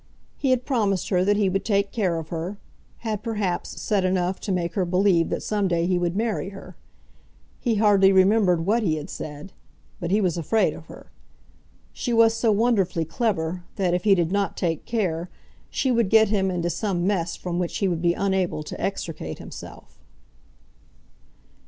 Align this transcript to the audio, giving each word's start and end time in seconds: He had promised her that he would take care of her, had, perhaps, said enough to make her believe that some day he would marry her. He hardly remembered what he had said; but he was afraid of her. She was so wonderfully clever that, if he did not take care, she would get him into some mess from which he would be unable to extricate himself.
He 0.35 0.49
had 0.49 0.65
promised 0.65 1.09
her 1.09 1.23
that 1.23 1.37
he 1.37 1.47
would 1.47 1.63
take 1.63 1.91
care 1.91 2.17
of 2.17 2.29
her, 2.29 2.57
had, 3.01 3.21
perhaps, 3.21 3.79
said 3.79 4.03
enough 4.03 4.39
to 4.39 4.51
make 4.51 4.73
her 4.73 4.83
believe 4.83 5.29
that 5.29 5.43
some 5.43 5.67
day 5.67 5.85
he 5.85 5.99
would 5.99 6.15
marry 6.15 6.49
her. 6.49 6.75
He 7.59 7.75
hardly 7.75 8.11
remembered 8.11 8.65
what 8.65 8.81
he 8.81 8.95
had 8.95 9.11
said; 9.11 9.53
but 9.99 10.09
he 10.09 10.19
was 10.19 10.39
afraid 10.39 10.73
of 10.73 10.87
her. 10.87 11.11
She 11.93 12.13
was 12.13 12.33
so 12.33 12.51
wonderfully 12.51 13.05
clever 13.05 13.63
that, 13.75 13.93
if 13.93 14.03
he 14.03 14.15
did 14.15 14.31
not 14.31 14.57
take 14.57 14.85
care, 14.85 15.29
she 15.69 15.91
would 15.91 16.09
get 16.09 16.29
him 16.29 16.49
into 16.49 16.71
some 16.71 17.05
mess 17.05 17.35
from 17.35 17.59
which 17.59 17.77
he 17.77 17.87
would 17.87 18.01
be 18.01 18.15
unable 18.15 18.63
to 18.63 18.81
extricate 18.81 19.37
himself. 19.37 19.99